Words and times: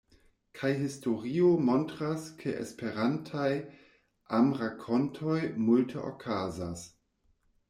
Kaj 0.59 0.69
historio 0.77 1.49
montras 1.67 2.25
ke 2.39 2.53
Esperantaj 2.63 3.45
amrakontoj 4.39 5.37
multe 5.69 6.03
okazas. 6.11 6.89